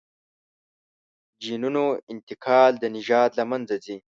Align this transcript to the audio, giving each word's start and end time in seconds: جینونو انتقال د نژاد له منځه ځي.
جینونو 1.43 1.85
انتقال 2.13 2.71
د 2.79 2.83
نژاد 2.95 3.29
له 3.39 3.43
منځه 3.51 3.75
ځي. 3.85 3.97